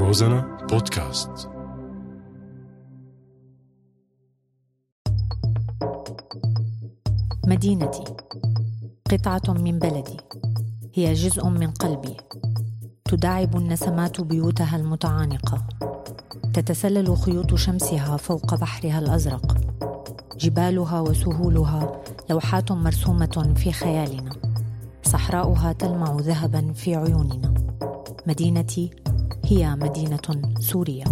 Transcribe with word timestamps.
روزانا 0.00 0.66
بودكاست. 0.70 1.48
مدينتي. 7.46 8.04
قطعة 9.10 9.52
من 9.52 9.78
بلدي. 9.78 10.16
هي 10.94 11.12
جزء 11.12 11.48
من 11.48 11.70
قلبي. 11.70 12.16
تداعب 13.04 13.56
النسمات 13.56 14.20
بيوتها 14.20 14.76
المتعانقة. 14.76 15.64
تتسلل 16.54 17.16
خيوط 17.16 17.54
شمسها 17.54 18.16
فوق 18.16 18.54
بحرها 18.54 18.98
الأزرق. 18.98 19.56
جبالها 20.38 21.00
وسهولها 21.00 22.02
لوحات 22.30 22.72
مرسومة 22.72 23.54
في 23.56 23.72
خيالنا. 23.72 24.30
صحراؤها 25.02 25.72
تلمع 25.72 26.16
ذهبا 26.20 26.72
في 26.72 26.94
عيوننا. 26.94 27.54
مدينتي 28.26 28.90
هي 29.50 29.76
مدينة 29.76 30.54
سوريا 30.60 31.04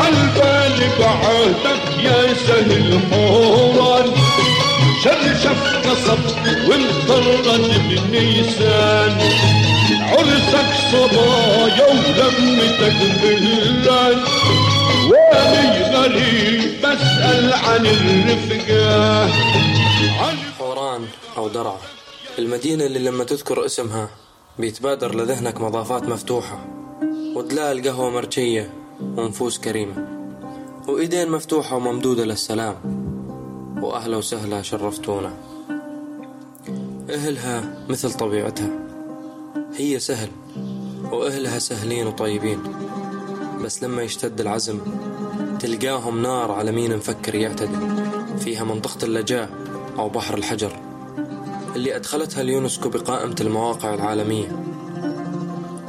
عالبال 0.00 0.78
بعدك 1.00 2.04
يا 2.04 2.34
سهل 2.34 3.00
حوران 3.10 4.10
شرشف 5.04 5.60
قصب 5.86 6.18
ومطرد 6.68 7.70
بنيسان 7.88 9.18
عرسك 10.00 10.68
صبايا 10.92 11.86
ولمتك 11.90 12.96
بلان 13.22 14.18
واني 15.10 15.82
غريب 15.96 16.70
بسأل 16.82 17.52
عن 17.52 17.86
الرفقة. 17.86 19.24
عن 20.20 20.36
حوران 20.96 21.08
أو 21.36 21.48
درعا 21.48 21.78
المدينة 22.38 22.86
اللي 22.86 22.98
لما 22.98 23.24
تذكر 23.24 23.66
اسمها 23.66 24.08
بيتبادر 24.58 25.14
لذهنك 25.14 25.60
مضافات 25.60 26.02
مفتوحة 26.02 26.66
وتلاقي 27.34 27.72
القهوة 27.72 28.10
مرجية 28.10 28.70
ونفوس 29.00 29.58
كريمة 29.58 30.08
وإيدين 30.88 31.30
مفتوحة 31.30 31.76
وممدودة 31.76 32.24
للسلام. 32.24 32.76
وأهلا 33.82 34.16
وسهلا 34.16 34.62
شرفتونا. 34.62 35.32
أهلها 37.10 37.84
مثل 37.88 38.12
طبيعتها. 38.12 38.70
هي 39.76 39.98
سهل 39.98 40.30
وأهلها 41.12 41.58
سهلين 41.58 42.06
وطيبين. 42.06 42.62
بس 43.64 43.82
لما 43.82 44.02
يشتد 44.02 44.40
العزم 44.40 44.80
تلقاهم 45.60 46.22
نار 46.22 46.52
على 46.52 46.72
مين 46.72 46.96
مفكر 46.96 47.34
يعتدي. 47.34 47.78
فيها 48.38 48.64
منطقة 48.64 49.04
اللجاء 49.04 49.50
أو 49.98 50.08
بحر 50.08 50.34
الحجر. 50.38 50.85
اللي 51.76 51.96
أدخلتها 51.96 52.40
اليونسكو 52.40 52.88
بقائمة 52.88 53.36
المواقع 53.40 53.94
العالمية. 53.94 54.48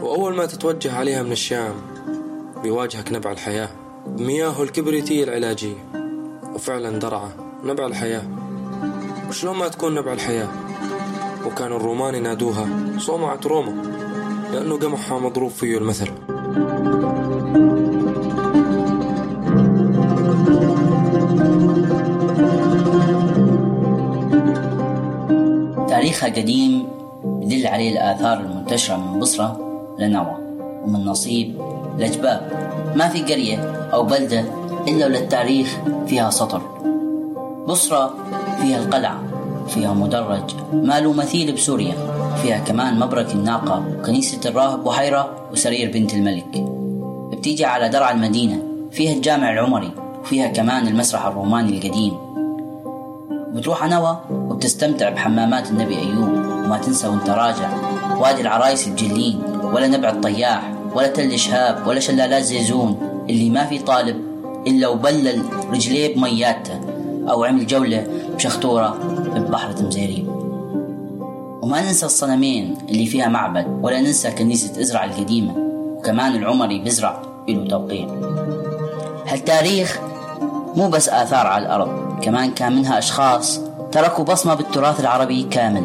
وأول 0.01 0.35
ما 0.35 0.45
تتوجه 0.45 0.95
عليها 0.95 1.23
من 1.23 1.31
الشام 1.31 1.73
بيواجهك 2.63 3.11
نبع 3.11 3.31
الحياة. 3.31 3.69
بمياهه 4.07 4.63
الكبريتية 4.63 5.23
العلاجية. 5.23 5.75
وفعلا 6.53 6.99
درعا 6.99 7.31
نبع 7.63 7.85
الحياة. 7.85 8.23
وشلون 9.29 9.57
ما 9.57 9.67
تكون 9.67 9.95
نبع 9.95 10.13
الحياة؟ 10.13 10.49
وكان 11.45 11.71
الرومان 11.71 12.15
ينادوها 12.15 12.67
صومعة 12.97 13.39
روما 13.45 13.81
لأنه 14.53 14.77
قمحها 14.77 15.19
مضروب 15.19 15.51
فيه 15.51 15.77
المثل. 15.77 16.11
تاريخها 26.07 26.29
قديم 26.29 26.87
يدل 27.41 27.67
عليه 27.67 27.91
الآثار 27.91 28.39
المنتشرة 28.39 28.95
من 28.95 29.19
بصرة 29.19 29.59
لنوى 29.99 30.35
ومن 30.83 31.05
نصيب 31.05 31.61
لجباب 31.99 32.51
ما 32.95 33.07
في 33.09 33.21
قرية 33.21 33.89
أو 33.93 34.03
بلدة 34.03 34.45
إلا 34.87 35.05
وللتاريخ 35.05 35.77
فيها 36.07 36.29
سطر. 36.29 36.61
بصرة 37.67 38.13
فيها 38.61 38.77
القلعة 38.77 39.23
فيها 39.67 39.93
مدرج 39.93 40.55
ما 40.73 40.99
له 40.99 41.13
مثيل 41.13 41.51
بسوريا 41.51 41.95
فيها 42.41 42.57
كمان 42.57 42.99
مبرك 42.99 43.31
الناقة 43.31 43.83
وكنيسة 43.99 44.49
الراهب 44.49 44.83
بحيرة 44.83 45.49
وسرير 45.51 45.91
بنت 45.91 46.13
الملك. 46.13 46.65
بتيجي 47.31 47.65
على 47.65 47.89
درع 47.89 48.11
المدينة 48.11 48.59
فيها 48.91 49.13
الجامع 49.13 49.53
العمري 49.53 49.91
وفيها 50.21 50.47
كمان 50.47 50.87
المسرح 50.87 51.25
الروماني 51.25 51.77
القديم. 51.77 52.26
بتروح 53.57 53.83
على 53.83 53.95
نوى 53.95 54.17
وبتستمتع 54.31 55.09
بحمامات 55.09 55.69
النبي 55.69 55.97
أيوب 55.97 56.29
وما 56.29 56.77
تنسى 56.77 57.07
وأنت 57.07 57.29
راجع. 57.29 57.69
وادي 58.19 58.41
العرايس 58.41 58.87
الجلين 58.87 59.41
ولا 59.63 59.87
نبع 59.87 60.09
الطياح 60.09 60.73
ولا 60.95 61.07
تل 61.07 61.39
شهاب 61.39 61.87
ولا 61.87 61.99
شلالات 61.99 62.43
زيزون. 62.43 62.97
اللي 63.29 63.49
ما 63.49 63.65
في 63.65 63.79
طالب 63.79 64.21
إلا 64.67 64.87
وبلل 64.87 65.43
رجليه 65.71 66.15
بمياته 66.15 66.79
أو 67.29 67.43
عمل 67.43 67.67
جولة 67.67 68.07
بشخطورة 68.35 68.97
ببحر 69.35 69.71
تمزيري. 69.71 70.27
وما 71.61 71.81
ننسى 71.81 72.05
الصنمين 72.05 72.77
اللي 72.89 73.05
فيها 73.05 73.27
معبد 73.27 73.79
ولا 73.81 74.01
ننسى 74.01 74.31
كنيسة 74.31 74.81
إزرع 74.81 75.05
القديمة 75.05 75.53
وكمان 75.97 76.35
العمري 76.35 76.79
بزرع 76.79 77.21
له 77.49 77.67
توقيع 77.67 78.07
هالتاريخ 79.27 79.99
مو 80.75 80.89
بس 80.89 81.09
آثار 81.09 81.47
على 81.47 81.65
الأرض 81.65 82.06
كمان 82.21 82.51
كان 82.51 82.75
منها 82.75 82.97
أشخاص 82.97 83.59
تركوا 83.91 84.23
بصمة 84.23 84.53
بالتراث 84.53 84.99
العربي 84.99 85.43
كامل 85.43 85.83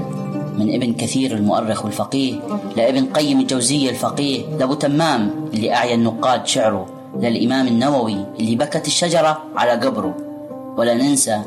من 0.59 0.75
ابن 0.75 0.93
كثير 0.93 1.33
المؤرخ 1.33 1.85
والفقيه 1.85 2.35
لابن 2.77 3.05
قيم 3.05 3.41
الجوزية 3.41 3.91
الفقيه 3.91 4.45
لأبو 4.59 4.75
تمام 4.75 5.31
اللي 5.55 5.75
أعيا 5.75 5.95
النقاد 5.95 6.47
شعره 6.47 6.87
للإمام 7.21 7.67
النووي 7.67 8.17
اللي 8.41 8.57
بكت 8.57 8.87
الشجرة 8.87 9.39
على 9.57 9.71
قبره. 9.71 10.15
ولا 10.77 10.95
ننسى 10.95 11.41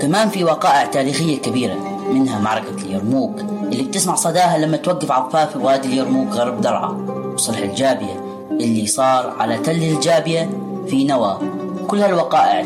كمان 0.00 0.28
في 0.28 0.44
وقائع 0.44 0.86
تاريخية 0.86 1.38
كبيرة 1.38 1.74
منها 2.12 2.38
معركة 2.40 2.82
اليرموك 2.84 3.40
اللي 3.40 3.82
بتسمع 3.82 4.14
صداها 4.14 4.58
لما 4.58 4.76
توقف 4.76 5.12
عفاف 5.12 5.58
بوادي 5.58 5.88
اليرموك 5.88 6.32
غرب 6.32 6.60
درعا 6.60 7.06
وصلح 7.34 7.58
الجابية 7.58 8.24
اللي 8.50 8.86
صار 8.86 9.34
على 9.38 9.58
تل 9.58 9.82
الجابية 9.82 10.50
في 10.86 11.04
نوى. 11.04 11.38
كل 11.88 11.98
هالوقائع 11.98 12.64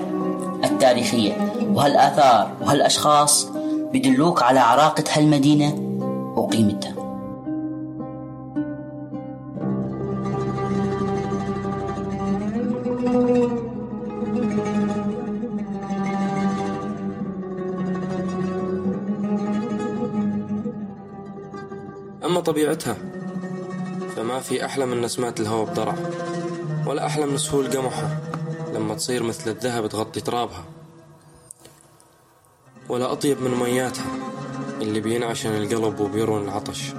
التاريخية؟ 0.64 1.32
وهالآثار 1.74 2.52
وهالأشخاص 2.60 3.48
بدلوك 3.92 4.42
على 4.42 4.60
عراقة 4.60 5.04
هالمدينة 5.12 5.74
وقيمتها 6.36 6.94
أما 22.24 22.40
طبيعتها 22.40 22.96
فما 24.16 24.40
في 24.40 24.64
أحلى 24.64 24.86
من 24.86 25.00
نسمات 25.00 25.40
الهواء 25.40 25.70
بدرع 25.70 25.94
ولا 26.86 27.06
أحلى 27.06 27.26
من 27.26 27.36
سهول 27.36 27.66
قمحها. 27.66 28.20
لما 28.74 28.94
تصير 28.94 29.22
مثل 29.22 29.50
الذهب 29.50 29.86
تغطي 29.86 30.20
ترابها. 30.20 30.64
ولا 32.88 33.12
أطيب 33.12 33.42
من 33.42 33.50
مياتها 33.50 34.06
اللي 34.80 35.00
بينعشن 35.00 35.50
القلب 35.50 36.00
وبيرون 36.00 36.44
العطش. 36.44 36.92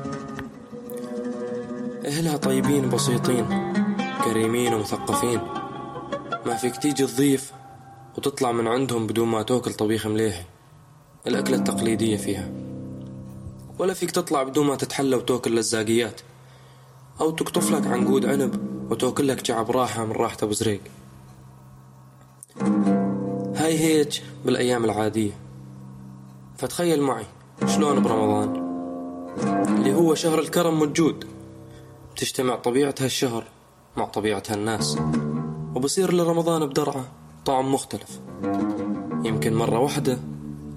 أهلها 2.05 2.37
طيبين 2.37 2.89
بسيطين 2.89 3.73
كريمين 4.25 4.73
ومثقفين. 4.73 5.41
ما 6.45 6.55
فيك 6.55 6.77
تيجي 6.77 7.07
تضيف 7.07 7.51
وتطلع 8.17 8.51
من 8.51 8.67
عندهم 8.67 9.07
بدون 9.07 9.27
ما 9.27 9.43
تأكل 9.43 9.73
طبيخ 9.73 10.07
مليحي 10.07 10.43
الأكلة 11.27 11.57
التقليدية 11.57 12.17
فيها. 12.17 12.51
ولا 13.79 13.93
فيك 13.93 14.11
تطلع 14.11 14.43
بدون 14.43 14.67
ما 14.67 14.75
تتحلى 14.75 15.15
وتأكل 15.15 15.55
لزاقيات 15.55 16.21
أو 17.21 17.31
تقطف 17.31 17.71
لك 17.71 17.87
عنقود 17.87 18.25
عنب 18.25 18.71
وتأكل 18.91 19.27
لك 19.27 19.43
جعب 19.43 19.71
راحة 19.71 20.05
من 20.05 20.11
راحة 20.11 20.37
أبو 20.43 20.51
زريق. 20.51 20.81
هاي 23.71 23.79
هيك 23.79 24.23
بالأيام 24.45 24.85
العادية. 24.85 25.31
فتخيل 26.57 27.01
معي 27.01 27.25
شلون 27.67 28.03
برمضان 28.03 28.71
اللي 29.77 29.93
هو 29.93 30.15
شهر 30.15 30.39
الكرم 30.39 30.81
والجود 30.81 31.25
بتجتمع 32.15 32.55
طبيعة 32.55 32.95
هالشهر 32.99 33.43
مع 33.97 34.05
طبيعة 34.05 34.43
هالناس 34.49 34.97
وبصير 35.75 36.13
لرمضان 36.13 36.65
بدرعة 36.65 37.05
طعم 37.45 37.73
مختلف. 37.73 38.19
يمكن 39.23 39.53
مرة 39.53 39.79
واحدة 39.79 40.19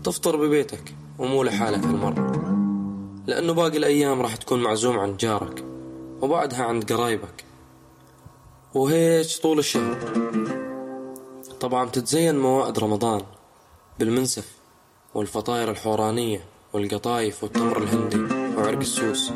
تفطر 0.05 0.37
ببيتك 0.37 0.95
ومو 1.19 1.43
لحالك 1.43 1.85
هالمرة 1.85 2.33
لأنه 3.27 3.53
باقي 3.53 3.77
الأيام 3.77 4.23
راح 4.23 4.37
تكون 4.37 4.63
معزوم 4.63 4.99
عند 4.99 5.17
جارك 5.17 5.65
وبعدها 6.23 6.65
عند 6.65 6.93
قرايبك. 6.93 7.45
وهيك 8.75 9.27
طول 9.43 9.59
الشهر. 9.59 9.99
طبعا 11.65 11.85
بتتزين 11.85 12.39
موائد 12.39 12.79
رمضان 12.79 13.21
بالمنسف 13.99 14.49
والفطاير 15.15 15.71
الحورانية 15.71 16.45
والقطايف 16.73 17.43
والتمر 17.43 17.79
الهندي 17.79 18.35
وعرق 18.57 18.79
السوس. 18.79 19.33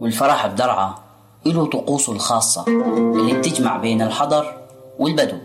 والفرح 0.00 0.46
بدرعا 0.46 0.94
له 1.46 1.66
طقوسه 1.66 2.12
الخاصة 2.12 2.64
اللي 2.98 3.32
بتجمع 3.38 3.76
بين 3.76 4.02
الحضر 4.02 4.56
والبدو. 4.98 5.36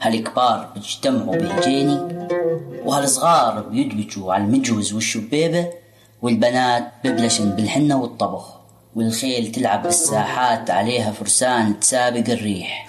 هالكبار 0.00 0.68
بيجتمعوا 0.74 1.36
بالجيني 1.36 2.28
وهالصغار 2.84 3.60
بيدبجوا 3.60 4.34
على 4.34 4.44
المجوز 4.44 4.92
والشبيبة 4.92 5.70
والبنات 6.22 6.92
ببلشن 7.04 7.50
بالحنة 7.50 8.00
والطبخ 8.00 8.44
والخيل 8.96 9.52
تلعب 9.52 9.82
بالساحات 9.82 10.70
عليها 10.70 11.12
فرسان 11.12 11.80
تسابق 11.80 12.30
الريح. 12.30 12.86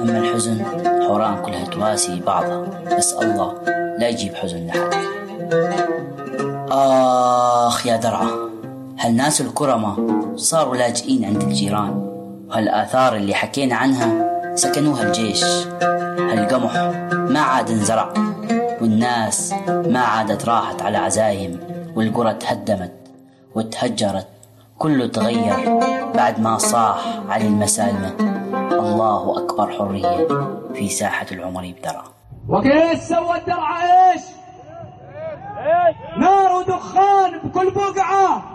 أما 0.00 0.18
الحزن 0.18 0.64
حوران 1.06 1.42
كلها 1.42 1.64
تواسي 1.64 2.20
بعضها 2.20 2.82
بس 2.98 3.12
الله 3.12 3.54
لا 3.98 4.08
يجيب 4.08 4.34
حزن 4.34 4.66
لحد. 4.66 4.94
آخ 6.70 7.86
يا 7.86 7.96
درعة 7.96 8.51
هالناس 9.02 9.40
الكرمة 9.40 9.96
صاروا 10.36 10.76
لاجئين 10.76 11.24
عند 11.24 11.42
الجيران 11.42 11.90
وهالآثار 12.48 13.16
اللي 13.16 13.34
حكينا 13.34 13.74
عنها 13.76 14.30
سكنوها 14.54 15.02
الجيش. 15.02 15.44
هالقمح 16.18 16.76
ما 17.12 17.40
عاد 17.40 17.70
انزرع 17.70 18.12
والناس 18.80 19.54
ما 19.68 20.00
عادت 20.00 20.48
راحت 20.48 20.82
على 20.82 20.98
عزايم 20.98 21.60
والقرى 21.96 22.34
تهدمت 22.34 22.92
وتهجرت. 23.54 24.26
كله 24.78 25.06
تغير 25.06 25.78
بعد 26.14 26.40
ما 26.40 26.58
صاح 26.58 27.20
علي 27.28 27.46
المسالمة. 27.46 28.14
الله 28.72 29.38
أكبر 29.38 29.72
حرية 29.72 30.28
في 30.74 30.88
ساحة 30.88 31.26
العمري 31.32 31.72
بدرع 31.72 32.04
وكيف 32.48 33.02
سوى 33.02 33.36
الدرع 33.38 33.82
إيش؟ 33.82 34.22
نار 36.18 36.52
ودخان 36.52 37.38
بكل 37.44 37.70
بقعة. 37.70 38.51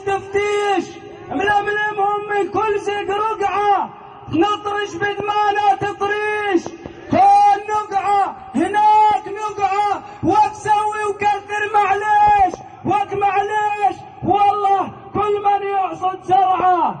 تفتيش. 0.00 0.98
ململمهم 1.30 2.20
من 2.30 2.50
كل 2.50 2.78
زق 2.80 3.10
رقعة. 3.10 3.90
نطرش 4.28 4.94
بدمانة 4.94 5.74
تطريش. 5.80 6.64
هون 7.12 7.58
نقعة؟ 7.68 8.36
هناك 8.54 9.24
نقعة. 9.28 10.02
وتسوي 10.22 11.04
وكثر 11.10 11.62
معليش. 11.74 12.54
وك 12.84 13.12
معليش. 13.14 13.96
والله 14.24 14.92
كل 15.14 15.42
من 15.44 15.66
يحصد 15.68 16.22
زرعة. 16.22 16.94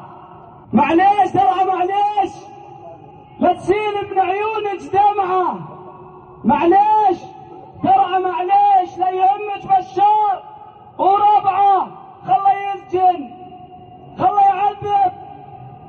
معليش 0.72 1.30
زرعة 1.34 1.64
معليش. 1.64 2.32
لا 3.40 3.52
تسيل 3.52 4.10
من 4.10 4.18
عيونك 4.18 4.80
دمعة. 4.92 5.58
معليش 6.44 7.18
ترى 7.82 8.18
معليش. 8.22 8.98
لا 8.98 9.10
يهمك 9.10 9.66
بشار. 9.66 10.42
وربعة. 10.98 11.88
خله 12.26 12.52
يسجن 12.74 13.30
خله 14.18 14.40
يعذب 14.40 15.12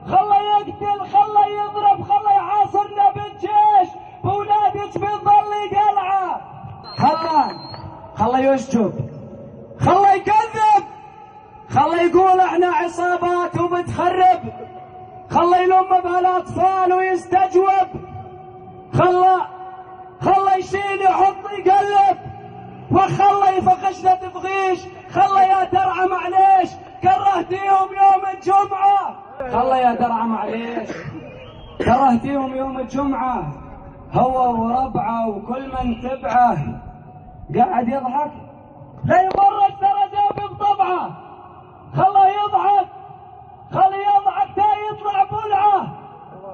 خله 0.07 0.37
يقتل 0.41 0.99
خله 1.13 1.45
يضرب 1.47 2.03
خله 2.03 2.31
يحاصرنا 2.31 3.11
بالجيش. 3.11 3.89
بولادك 4.23 4.97
بتظل 4.97 5.51
قلعة. 5.71 6.41
خله 6.97 7.51
خله 8.15 8.39
يسجد 8.39 9.11
خله 9.79 10.13
يكذب. 10.13 10.83
خله 11.69 12.01
يقول 12.01 12.39
إحنا 12.39 12.67
عصابات 12.67 13.61
وبتخرب 13.61 14.41
خله 15.29 15.57
يلم 15.57 16.01
بهالأطفال 16.03 16.93
ويستجوب. 16.93 17.89
خله 18.93 19.47
خله 20.21 20.55
يشيل 20.57 21.01
يحط 21.01 21.51
يقلب. 21.57 22.00
وخله 22.91 23.49
يفخشنا 23.49 24.15
تفغيش 24.15 24.79
خله 25.11 25.43
يا 25.43 25.63
درعة 25.63 26.05
معليش 26.05 26.69
كرهتيهم 27.03 27.89
يوم 28.01 28.23
الجمعة. 28.35 29.15
خله 29.39 29.77
يا 29.77 29.93
درعة 29.95 30.25
معليش 30.25 30.89
كرهتيهم 31.77 32.55
يوم 32.55 32.77
الجمعة. 32.79 33.53
هو 34.13 34.63
وربعة 34.63 35.29
وكل 35.29 35.71
من 35.71 36.01
تبعه. 36.01 36.57
قاعد 37.55 37.87
يضحك. 37.87 38.31
لا 39.05 39.21
يبرد 39.21 39.73
ترى 39.81 40.09
جاب 40.11 40.49
بطبعه. 40.49 41.09
خله 41.95 42.27
يضحك. 42.27 42.87
خله 43.71 43.97
يضحك 43.97 44.55
تا 44.55 44.63
يطلع 44.91 45.23
بلعة. 45.23 45.87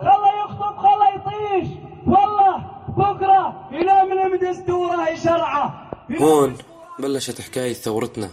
خله 0.02 0.30
يخطب 0.44 0.78
خله 0.78 1.08
يطيش. 1.16 1.70
والله 2.08 2.64
بكرة 2.88 3.54
يلملم 3.72 4.36
دستوره 4.36 5.10
يشرعه. 5.10 5.87
هون 6.12 6.58
بلشت 7.00 7.42
حكاية 7.42 7.74
ثورتنا 7.74 8.30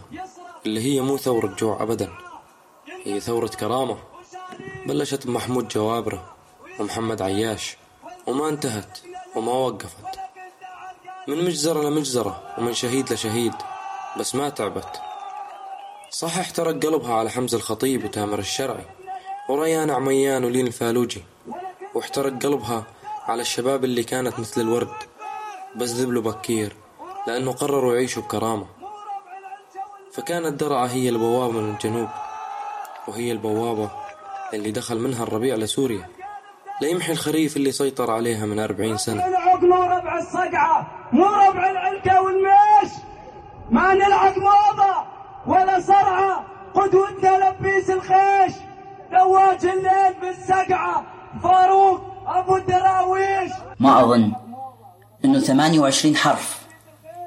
اللي 0.67 0.81
هي 0.81 1.01
مو 1.01 1.17
ثورة 1.17 1.55
جوع 1.59 1.83
أبدا 1.83 2.13
هي 3.05 3.21
ثورة 3.21 3.47
كرامة. 3.47 3.99
بلشت 4.87 5.27
بمحمود 5.27 5.69
جوابرة 5.69 6.35
ومحمد 6.81 7.23
عياش 7.23 7.77
وما 8.27 8.49
انتهت 8.49 8.99
وما 9.37 9.53
وقفت. 9.53 10.19
من 11.29 11.45
مجزرة 11.45 11.83
لمجزرة 11.83 12.55
ومن 12.59 12.75
شهيد 12.75 13.13
لشهيد 13.13 13.55
بس 14.19 14.35
ما 14.35 14.49
تعبت. 14.49 15.01
صح 16.11 16.39
احترق 16.39 16.87
قلبها 16.87 17.15
على 17.15 17.31
حمزة 17.31 17.57
الخطيب 17.57 18.05
وتامر 18.05 18.39
الشرعي 18.39 18.85
وريان 19.49 19.91
عميان 19.91 20.45
ولين 20.45 20.67
الفالوجي 20.67 21.23
واحترق 21.95 22.43
قلبها 22.43 22.85
على 23.25 23.43
الشباب 23.43 23.85
اللي 23.85 24.05
كانت 24.05 24.39
مثل 24.39 24.61
الورد 24.61 24.97
بس 25.77 25.91
ذبلوا 25.91 26.23
بكير. 26.23 26.77
لأنه 27.27 27.53
قرروا 27.53 27.95
يعيشوا 27.95 28.23
بكرامة. 28.23 28.67
فكانت 30.13 30.61
درعا 30.61 30.87
هي 30.87 31.09
البوابة 31.09 31.61
من 31.61 31.71
الجنوب 31.75 32.09
وهي 33.09 33.33
البوابة 33.33 33.91
اللي 34.55 34.71
دخل 34.71 34.99
منها 34.99 35.23
الربيع 35.23 35.55
لسوريا 35.55 36.09
ليمحي 36.83 37.13
الخريف 37.13 37.57
اللي 37.57 37.73
سيطر 37.73 38.11
عليها 38.11 38.47
من 38.47 38.59
أربعين 38.59 38.97
سنة. 38.97 39.27
العقل 39.27 39.71
وربع 39.73 40.19
الصقعة 40.19 41.09
مو 41.13 41.25
ربع 41.25 41.71
العلكة 41.71 42.23
والميش. 42.23 42.93
ما 43.71 43.95
نلعق 43.95 44.39
موضة 44.39 45.05
ولا 45.47 45.81
صرعة. 45.81 46.45
قدوتنا 46.75 47.51
لبيس 47.51 47.91
الخيش. 47.91 48.53
رواج 49.13 49.67
الليل 49.67 50.15
بالسقعة 50.21 51.05
فاروق 51.43 52.01
أبو 52.27 52.57
الدراويش. 52.57 53.53
ما 53.81 54.01
أظن 54.01 54.33
إنه 55.25 55.41
28 55.41 56.17
حرف. 56.17 56.64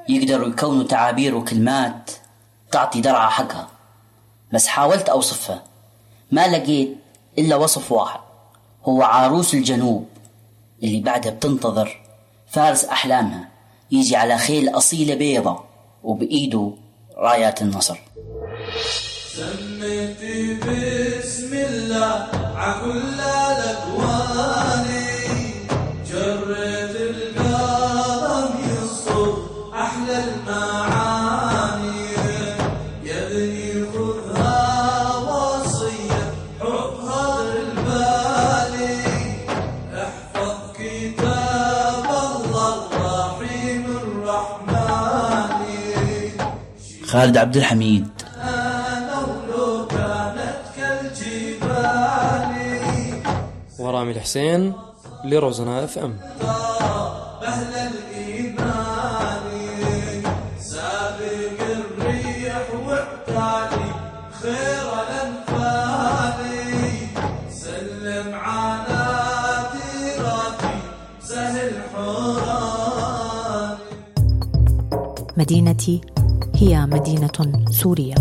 يقدروا 0.08 0.48
يكونوا 0.48 0.84
تعابير 0.84 1.34
وكلمات 1.34 2.10
تعطي 2.72 3.00
درعة 3.00 3.30
حقها. 3.30 3.68
بس 4.52 4.66
حاولت 4.66 5.08
أوصفها. 5.08 5.62
ما 6.30 6.48
لقيت 6.48 6.96
إلا 7.38 7.56
وصف 7.56 7.92
واحد. 7.92 8.20
هو 8.84 9.02
عروس 9.02 9.54
الجنوب 9.54 10.08
اللي 10.82 11.00
بعدها 11.00 11.32
بتنتظر 11.32 12.00
فارس 12.46 12.84
أحلامها. 12.84 13.48
يجي 13.90 14.16
على 14.16 14.38
خيل 14.38 14.68
أصيلة 14.68 15.14
بيضة 15.14 15.64
وبإيده 16.02 16.72
رايات 17.16 17.62
النصر. 17.62 17.98
سميتي 19.32 20.54
بسم 20.54 21.54
الله 21.54 22.28
عكل 22.56 23.20
الاكواني 23.20 24.98
خالد 47.08 47.36
عبد 47.36 47.56
الحميد. 47.56 48.08
ورامي 53.78 54.12
الحسين 54.12 54.72
لروزنا 55.24 55.84
اف 55.84 55.98
ام. 55.98 56.18
مدينتي 75.36 76.00
هي 76.60 76.86
مدينة 76.86 77.66
سورية 77.70 78.14